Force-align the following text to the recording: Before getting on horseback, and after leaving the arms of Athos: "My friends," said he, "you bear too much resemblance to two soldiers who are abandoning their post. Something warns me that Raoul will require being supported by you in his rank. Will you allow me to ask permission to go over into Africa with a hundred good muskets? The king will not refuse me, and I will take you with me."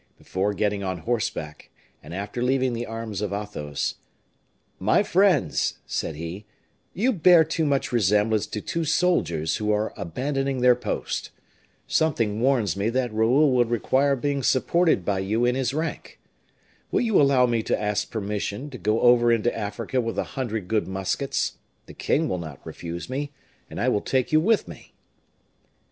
Before 0.17 0.55
getting 0.55 0.83
on 0.83 0.97
horseback, 0.97 1.69
and 2.01 2.11
after 2.11 2.41
leaving 2.41 2.73
the 2.73 2.87
arms 2.87 3.21
of 3.21 3.31
Athos: 3.31 3.97
"My 4.79 5.03
friends," 5.03 5.77
said 5.85 6.15
he, 6.15 6.47
"you 6.95 7.13
bear 7.13 7.43
too 7.43 7.67
much 7.67 7.91
resemblance 7.91 8.47
to 8.47 8.61
two 8.61 8.83
soldiers 8.83 9.57
who 9.57 9.71
are 9.71 9.93
abandoning 9.95 10.61
their 10.61 10.73
post. 10.73 11.29
Something 11.85 12.41
warns 12.41 12.75
me 12.75 12.89
that 12.89 13.13
Raoul 13.13 13.51
will 13.53 13.65
require 13.65 14.15
being 14.15 14.41
supported 14.41 15.05
by 15.05 15.19
you 15.19 15.45
in 15.45 15.53
his 15.53 15.71
rank. 15.71 16.19
Will 16.89 17.01
you 17.01 17.21
allow 17.21 17.45
me 17.45 17.61
to 17.61 17.79
ask 17.79 18.09
permission 18.09 18.71
to 18.71 18.79
go 18.79 19.01
over 19.01 19.31
into 19.31 19.55
Africa 19.55 20.01
with 20.01 20.17
a 20.17 20.23
hundred 20.33 20.67
good 20.67 20.87
muskets? 20.87 21.59
The 21.85 21.93
king 21.93 22.27
will 22.27 22.39
not 22.39 22.59
refuse 22.65 23.07
me, 23.07 23.33
and 23.69 23.79
I 23.79 23.87
will 23.87 24.01
take 24.01 24.31
you 24.31 24.39
with 24.41 24.67
me." 24.67 24.93